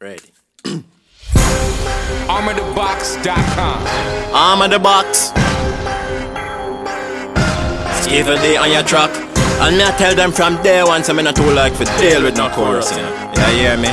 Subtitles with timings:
[0.00, 0.32] Ready.
[2.24, 3.86] ArmorTheBox.com.
[4.34, 5.28] Arm of the box.
[8.10, 9.10] Evil day on your truck.
[9.60, 12.22] And me I tell them from day one, so me not too like for deal
[12.22, 13.10] with no chorus, you know.
[13.36, 13.90] Yeah, you hear me?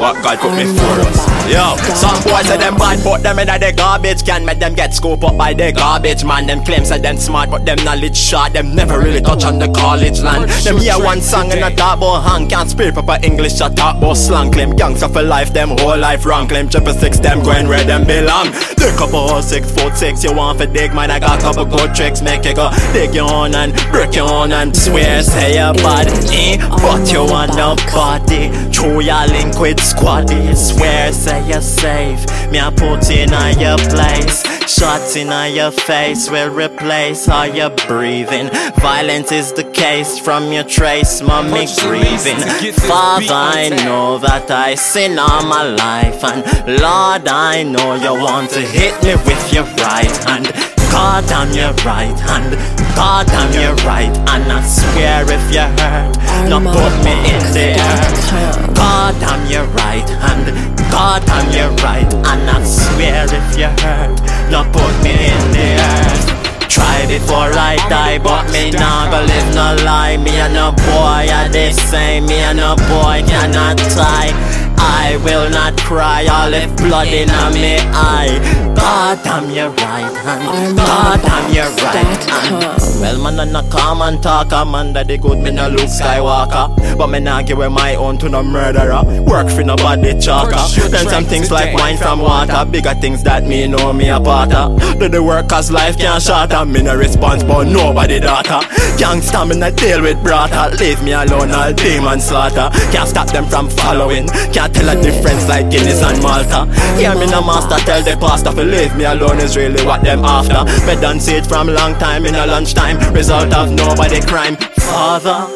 [0.00, 1.41] What God put me for us.
[1.50, 4.94] Yo, some boys say them bad, put them in the garbage Can't make them get
[4.94, 6.46] scooped up by the garbage man.
[6.46, 8.52] Them claims that them smart, but them knowledge short.
[8.52, 10.50] Them never really touch on the college land.
[10.50, 14.14] Them hear one song and a talk about hang, can't speak proper English, a about
[14.14, 14.52] slang.
[14.52, 16.46] Claim gangster for life, them whole life wrong.
[16.46, 18.52] Claim triple six, them going where them belong.
[18.76, 21.10] Dig up a six foot six, you want for dig, man.
[21.10, 24.52] I got couple good tricks, make you go dig your own and break your own
[24.52, 26.56] and swear say you're bad, eh?
[26.68, 28.50] But you want nobody.
[28.72, 30.56] Throw your link with squaddy.
[30.56, 32.24] Swear say you're safe.
[32.50, 34.42] Me I put in on your place.
[34.68, 38.48] Shots in on your face will replace all your breathing.
[38.80, 42.40] Violence is the case from your trace, mommy grieving.
[42.88, 46.44] Father, I know that I sin all my life, and
[46.80, 50.52] Lord, I know you want to hit me with your right hand.
[50.92, 52.52] God, I'm your right hand.
[52.94, 56.12] God, I'm your right, and I swear if you hurt,
[56.48, 58.76] not put me in the earth.
[58.76, 60.61] God, I'm your right hand.
[60.92, 64.12] God, I'm your right, and I swear if you hurt,
[64.52, 66.68] not put me in the earth.
[66.68, 70.18] Try before I die, but me nah go live no lie.
[70.18, 72.26] Me and no boy are the same.
[72.26, 74.32] Me and no boy cannot tie.
[74.78, 78.38] I will not cry, all the blood in me eye.
[78.74, 80.76] God, I'm your right hand.
[80.76, 83.00] God, I'm your right hand.
[83.00, 86.96] Well, man, I'm not calm and talk, I'm under the good, me no Luke Skywalker.
[86.96, 89.02] But me nah give my own to no murderer.
[89.22, 90.90] Work for nobody chalker.
[90.90, 92.64] Then some things like wine from water.
[92.70, 94.98] Bigger things that me know me a of.
[94.98, 96.64] Do the work cause life can't shatter.
[96.64, 98.60] Me no response, but nobody daughter.
[99.00, 100.76] Gangsta, me not deal with brother.
[100.76, 102.68] Leave me alone, all demon slaughter.
[102.92, 104.28] Can't stop them from following.
[104.52, 106.66] Can't tell a difference like Guinness and Malta.
[106.98, 110.24] Hear me no master, tell the pastor to leave me alone is really what them
[110.24, 110.64] after.
[110.86, 112.98] Me done see it from long time in a lunchtime.
[113.12, 114.56] Result of nobody crime.
[114.76, 115.46] Father,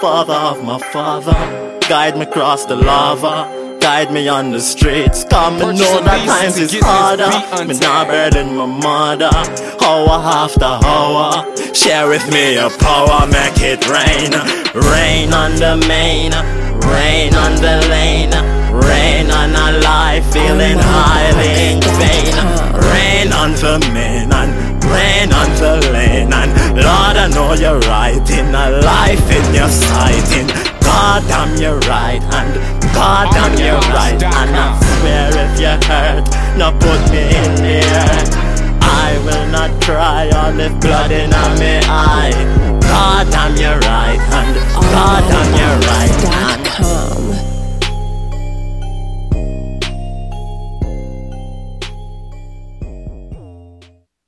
[0.00, 1.36] father of my father,
[1.88, 3.64] guide me across the lava.
[3.78, 7.30] Guide me on the streets, come and know that times is harder.
[7.66, 9.30] Me not burden my mother,
[9.84, 11.54] hour after hour.
[11.72, 14.32] Share with me your power, make it rain.
[14.74, 16.32] Rain on the main,
[16.84, 18.34] rain on the lane,
[18.72, 22.34] rain on a life, feeling highly in vain.
[22.92, 24.50] Rain on the main and
[24.84, 26.32] rain on the lane.
[26.32, 30.48] And Lord, I know you're right in a life in your sighting.
[30.82, 32.54] God, I'm your right hand.
[32.94, 34.52] God, I'm your right hand.
[34.54, 36.24] I swear if you hurt,
[36.56, 38.32] now put me in the earth.
[38.80, 42.32] I will not cry all the blood in my eye.
[42.80, 43.15] God,